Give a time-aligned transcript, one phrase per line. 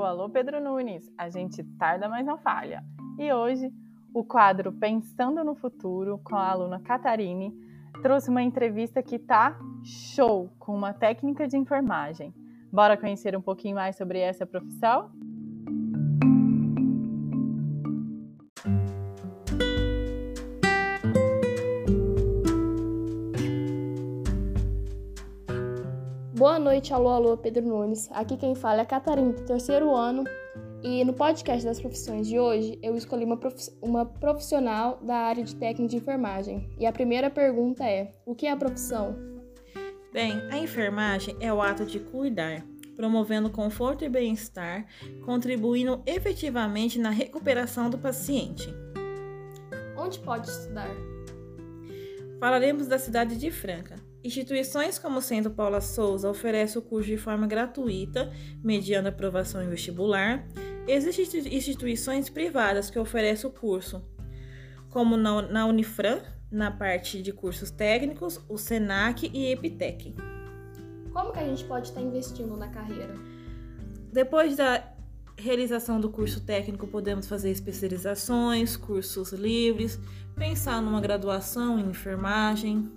[0.00, 1.10] Alô, alô, Pedro Nunes.
[1.16, 2.84] A gente tarda, mas não falha.
[3.18, 3.72] E hoje,
[4.14, 7.52] o quadro Pensando no Futuro, com a aluna Catarine,
[8.02, 12.34] trouxe uma entrevista que tá show com uma técnica de enfermagem.
[12.72, 15.10] Bora conhecer um pouquinho mais sobre essa profissão?
[26.40, 28.08] Boa noite, alô, alô, Pedro Nunes.
[28.12, 30.24] Aqui quem fala é a Catarina, do terceiro ano.
[30.82, 33.70] E no podcast das profissões de hoje, eu escolhi uma, prof...
[33.82, 36.66] uma profissional da área de técnica de enfermagem.
[36.78, 39.14] E a primeira pergunta é: o que é a profissão?
[40.14, 42.64] Bem, a enfermagem é o ato de cuidar,
[42.96, 44.86] promovendo conforto e bem-estar,
[45.26, 48.74] contribuindo efetivamente na recuperação do paciente.
[49.94, 50.88] Onde pode estudar?
[52.40, 54.08] Falaremos da cidade de Franca.
[54.22, 58.30] Instituições como o Centro Paula Souza oferecem o curso de forma gratuita,
[58.62, 60.46] mediante aprovação em vestibular.
[60.86, 64.04] Existem instituições privadas que oferecem o curso,
[64.90, 70.14] como na Unifran, na parte de cursos técnicos, o SENAC e EPTEC.
[71.12, 73.14] Como que a gente pode estar investindo na carreira?
[74.12, 74.84] Depois da
[75.38, 79.98] realização do curso técnico, podemos fazer especializações, cursos livres,
[80.36, 82.90] pensar numa graduação em enfermagem,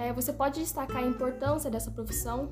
[0.00, 2.50] é, você pode destacar a importância dessa profissão?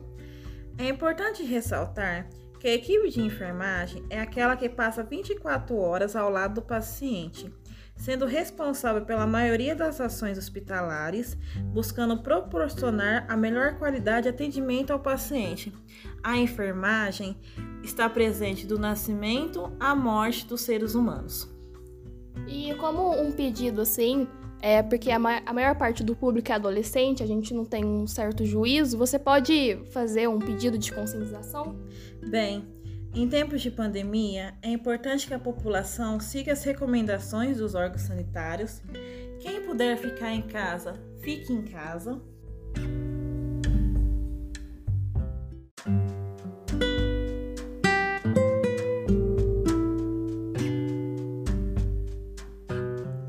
[0.76, 2.28] É importante ressaltar
[2.60, 7.52] que a equipe de enfermagem é aquela que passa 24 horas ao lado do paciente,
[7.96, 11.36] sendo responsável pela maioria das ações hospitalares,
[11.72, 15.72] buscando proporcionar a melhor qualidade de atendimento ao paciente.
[16.22, 17.36] A enfermagem
[17.82, 21.48] está presente do nascimento à morte dos seres humanos.
[22.46, 24.28] E como um pedido assim,
[24.60, 27.84] é porque a, ma a maior parte do público é adolescente, a gente não tem
[27.84, 28.98] um certo juízo.
[28.98, 31.76] Você pode fazer um pedido de conscientização?
[32.28, 32.64] Bem,
[33.14, 38.82] em tempos de pandemia, é importante que a população siga as recomendações dos órgãos sanitários.
[39.40, 42.20] Quem puder ficar em casa, fique em casa.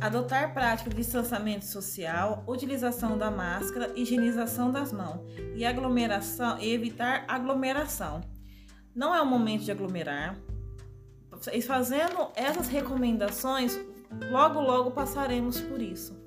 [0.10, 5.20] Adotar prática de distanciamento social, utilização da máscara, higienização das mãos
[5.56, 8.22] e aglomeração e evitar aglomeração.
[8.96, 10.36] Não é o momento de aglomerar.
[11.54, 13.80] E fazendo essas recomendações,
[14.32, 16.20] logo logo passaremos por isso.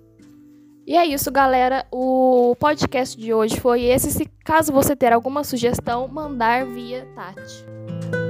[0.86, 1.84] E é isso, galera.
[1.90, 4.12] O podcast de hoje foi esse.
[4.12, 8.21] Se caso você ter alguma sugestão, mandar via Tati.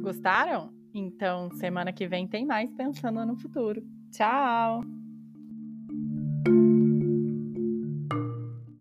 [0.00, 0.72] Gostaram?
[0.94, 3.82] Então, semana que vem tem mais pensando no futuro.
[4.10, 4.82] Tchau!